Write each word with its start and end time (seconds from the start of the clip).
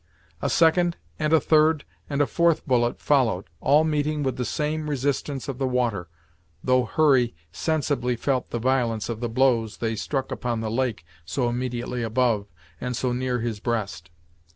A 0.41 0.49
second, 0.49 0.97
and 1.19 1.31
a 1.31 1.39
third, 1.39 1.85
and 2.09 2.21
a 2.23 2.25
fourth 2.25 2.65
bullet 2.65 2.99
followed, 2.99 3.45
all 3.59 3.83
meeting 3.83 4.23
with 4.23 4.35
the 4.35 4.45
same 4.45 4.89
resistance 4.89 5.47
of 5.47 5.59
the 5.59 5.67
water, 5.67 6.07
though 6.63 6.85
Hurry 6.85 7.35
sensibly 7.51 8.15
felt 8.15 8.49
the 8.49 8.57
violence 8.57 9.09
of 9.09 9.19
the 9.19 9.29
blows 9.29 9.77
they 9.77 9.95
struck 9.95 10.31
upon 10.31 10.59
the 10.59 10.71
lake 10.71 11.05
so 11.23 11.47
immediately 11.47 12.01
above, 12.01 12.47
and 12.81 12.97
so 12.97 13.13
near 13.13 13.41
his 13.41 13.59
breast. 13.59 14.09